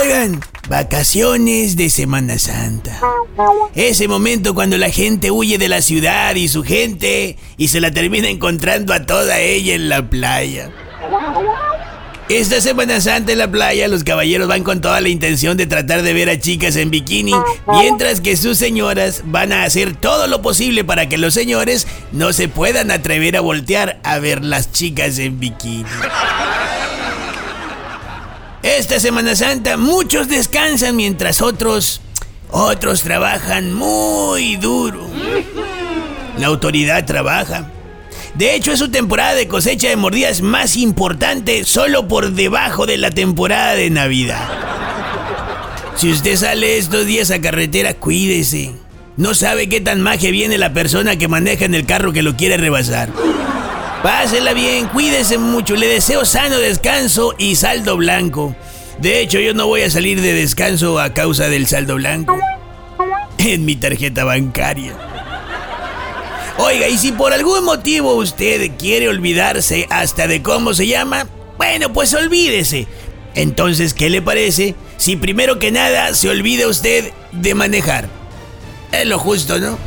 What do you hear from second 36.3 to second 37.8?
La autoridad trabaja.